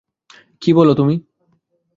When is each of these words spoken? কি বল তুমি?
কি 0.61 0.71
বল 0.73 0.89
তুমি? 0.93 1.15